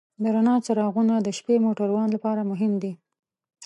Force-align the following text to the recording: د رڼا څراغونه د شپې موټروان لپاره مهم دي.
د 0.21 0.23
رڼا 0.35 0.55
څراغونه 0.65 1.15
د 1.21 1.27
شپې 1.37 1.55
موټروان 1.65 2.07
لپاره 2.15 2.41
مهم 2.51 2.73
دي. 2.81 2.93